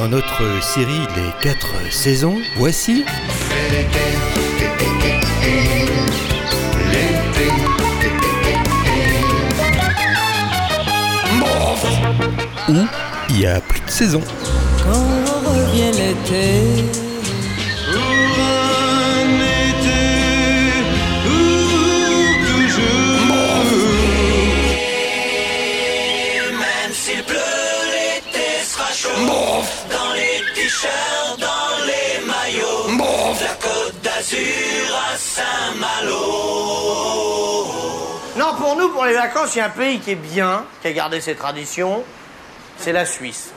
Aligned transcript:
dans 0.00 0.08
notre 0.08 0.62
série 0.62 1.06
Les 1.14 1.30
4 1.42 1.92
saisons, 1.92 2.38
voici 2.56 3.04
où 12.68 12.74
il 13.28 13.36
n'y 13.36 13.46
a 13.46 13.60
plus 13.60 13.80
de 13.80 13.90
saison. 13.90 14.22
Quand 14.82 15.50
revient 15.50 15.92
l'été, 15.92 16.59
Dans 29.02 30.12
les 30.12 30.42
t-shirts, 30.54 31.38
dans 31.38 31.84
les 31.86 32.20
maillots. 32.26 32.86
La 33.40 33.54
côte 33.54 33.98
d'Azur 34.02 34.94
à 34.94 35.16
Saint-Malo. 35.16 36.18
Non, 38.36 38.52
pour 38.58 38.76
nous, 38.76 38.90
pour 38.90 39.06
les 39.06 39.14
vacances, 39.14 39.54
il 39.54 39.58
y 39.58 39.60
a 39.62 39.66
un 39.66 39.70
pays 39.70 40.00
qui 40.00 40.10
est 40.10 40.14
bien, 40.16 40.64
qui 40.82 40.88
a 40.88 40.92
gardé 40.92 41.22
ses 41.22 41.34
traditions, 41.34 42.04
c'est 42.76 42.92
la 42.92 43.06
Suisse. 43.06 43.52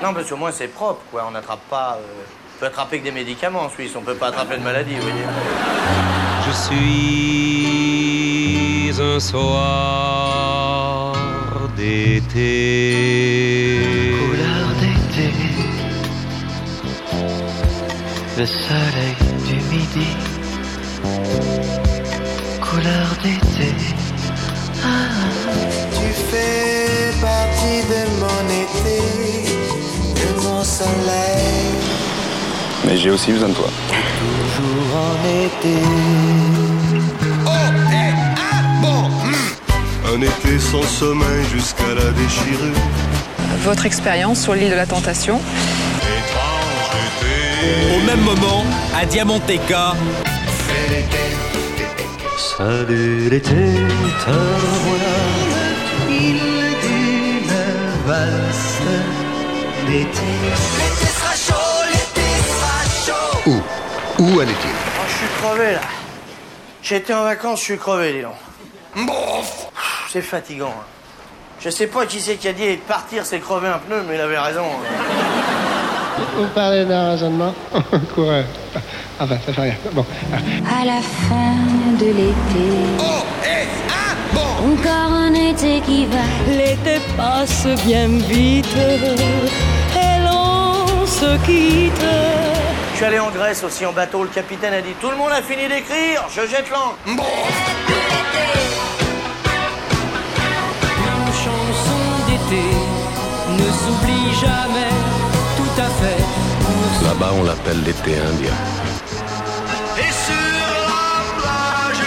Non, 0.00 0.14
parce 0.14 0.28
qu'au 0.28 0.36
moins 0.36 0.52
c'est 0.52 0.68
propre, 0.68 1.00
quoi. 1.10 1.24
On 1.26 1.32
n'attrape 1.32 1.68
pas. 1.68 1.98
euh, 2.00 2.04
On 2.56 2.60
peut 2.60 2.66
attraper 2.66 3.00
que 3.00 3.04
des 3.04 3.10
médicaments 3.10 3.62
en 3.62 3.70
Suisse, 3.70 3.90
on 3.96 4.02
peut 4.02 4.14
pas 4.14 4.28
attraper 4.28 4.56
de 4.58 4.62
maladie, 4.62 4.94
vous 4.94 5.02
voyez. 5.02 5.24
Je 6.46 6.52
suis 6.52 6.84
un 9.02 9.18
soir 9.18 10.13
d'été. 11.76 13.70
couleur 14.18 14.66
d'été, 14.80 15.28
le 18.38 18.46
soleil 18.46 19.16
du 19.46 19.56
midi, 19.72 20.10
couleur 22.60 23.08
d'été. 23.22 23.70
Tu 25.96 26.08
fais 26.30 27.12
partie 27.20 27.80
de 27.92 28.02
mon 28.20 28.42
été, 28.64 29.00
de 30.20 30.28
mon 30.42 30.62
soleil. 30.62 31.74
Mais 32.86 32.96
j'ai 32.96 33.10
aussi 33.10 33.32
besoin 33.32 33.48
de 33.48 33.54
toi. 33.54 33.70
Toujours 34.20 34.90
en 34.96 35.16
été. 35.46 35.76
Un 40.14 40.20
été 40.20 40.60
sans 40.60 40.82
sommeil 40.82 41.44
jusqu'à 41.52 41.92
la 41.92 42.12
déchirure. 42.12 42.76
Votre 43.64 43.84
expérience 43.84 44.40
sur 44.42 44.54
l'île 44.54 44.70
de 44.70 44.76
la 44.76 44.86
Tentation. 44.86 45.40
Au 47.92 48.00
même 48.06 48.20
moment, 48.20 48.64
à 48.96 49.06
Diamanteca, 49.06 49.94
Salut 52.36 53.28
l'été, 53.28 53.50
te 53.50 54.30
voilà, 54.84 55.16
il 56.08 56.38
d'une 56.84 57.50
valse 58.06 58.82
d'été. 59.88 60.28
L'été 60.78 61.10
sera 61.10 61.34
chaud, 61.34 61.82
l'été 61.90 62.28
sera 62.54 62.78
chaud. 63.04 63.50
Où? 63.50 64.22
Où 64.22 64.40
allait-il 64.40 64.70
Oh, 64.70 65.02
je 65.08 65.14
suis 65.14 65.42
crevé, 65.42 65.72
là. 65.72 65.80
J'étais 66.84 67.14
en 67.14 67.24
vacances, 67.24 67.58
je 67.58 67.64
suis 67.64 67.78
crevé, 67.78 68.12
dis 68.12 68.22
donc. 68.22 68.36
Pff, 68.94 69.73
C'est 70.14 70.22
fatigant. 70.22 70.68
hein. 70.68 70.84
Je 71.58 71.70
sais 71.70 71.88
pas 71.88 72.06
qui 72.06 72.20
c'est 72.20 72.36
qui 72.36 72.46
a 72.46 72.52
dit 72.52 72.76
partir, 72.86 73.26
c'est 73.26 73.40
crever 73.40 73.66
un 73.66 73.78
pneu, 73.78 74.04
mais 74.08 74.14
il 74.14 74.20
avait 74.20 74.38
raison. 74.38 74.60
hein. 74.62 76.22
Vous 76.36 76.46
parlez 76.54 76.84
d'un 76.84 77.10
raisonnement? 77.10 77.52
Coureur. 78.14 78.44
Enfin, 79.18 79.36
ça 79.44 79.52
fait 79.52 79.60
rien. 79.60 79.74
Bon. 79.90 80.06
À 80.70 80.84
la 80.84 81.00
fin 81.28 81.56
de 81.98 82.04
l'été. 82.06 82.70
Encore 84.36 85.12
un 85.12 85.34
été 85.34 85.80
qui 85.80 86.06
va. 86.06 86.22
l'été 86.48 87.00
passe 87.16 87.66
bien 87.84 88.06
vite 88.06 88.68
et 88.76 90.20
l'on 90.24 91.04
se 91.06 91.36
quitte. 91.44 92.06
Je 92.92 92.96
suis 92.98 93.04
allé 93.04 93.18
en 93.18 93.30
Grèce 93.32 93.64
aussi 93.64 93.84
en 93.84 93.92
bateau, 93.92 94.22
le 94.22 94.28
capitaine 94.28 94.74
a 94.74 94.80
dit 94.80 94.94
Tout 95.00 95.10
le 95.10 95.16
monde 95.16 95.32
a 95.32 95.42
fini 95.42 95.66
d'écrire, 95.66 96.22
je 96.30 96.42
jette 96.42 96.70
l'ancre. 96.70 96.98
Une 97.04 97.16
ne 103.58 103.68
s'oublie 103.80 104.28
jamais 104.40 104.92
tout 105.56 105.74
à 105.80 105.88
fait. 106.00 106.22
Là-bas, 107.04 107.32
on 107.38 107.42
l'appelle 107.44 107.82
l'été 107.84 108.12
indien. 108.18 108.56
Et 109.98 110.12
sur 110.24 110.50
la 111.02 111.22
plage, 111.40 112.04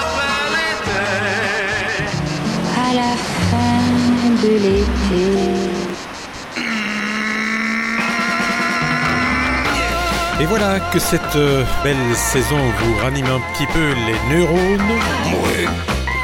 après 0.00 0.42
l'été. 0.54 1.04
À 2.86 2.88
la 2.94 3.12
fin 3.50 3.82
de 4.42 4.52
l'été. 4.64 5.24
Et 10.40 10.46
voilà 10.46 10.78
que 10.92 11.00
cette 11.00 11.34
euh, 11.34 11.64
belle 11.82 12.14
saison 12.14 12.60
vous 12.78 12.94
ranime 13.02 13.26
un 13.26 13.40
petit 13.52 13.66
peu 13.72 13.86
les 14.06 14.18
neurones. 14.36 15.00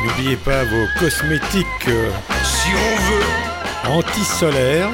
N'oubliez 0.04 0.36
pas 0.36 0.62
vos 0.64 0.86
cosmétiques 1.00 1.88
euh, 1.88 2.10
Si 2.64 2.70
on 2.70 3.90
veut. 3.90 3.98
anti-solaires. 3.98 4.88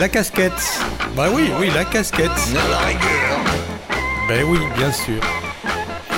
La 0.00 0.08
casquette. 0.08 0.82
Bah 1.14 1.28
oui, 1.32 1.52
oui, 1.60 1.70
la 1.72 1.84
casquette. 1.84 2.28
À 2.28 2.68
la 2.68 2.78
rigueur. 2.78 3.38
Ben 4.26 4.44
oui, 4.48 4.58
bien 4.76 4.90
sûr. 4.90 5.22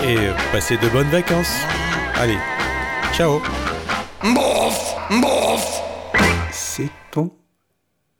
Et 0.04 0.16
euh, 0.16 0.32
passez 0.52 0.78
de 0.78 0.88
bonnes 0.88 1.10
vacances. 1.10 1.54
Allez, 2.14 2.38
ciao. 3.12 3.42
Bof, 4.22 4.96
bof. 5.10 5.82
Sait-on 6.50 7.30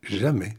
jamais 0.03 0.53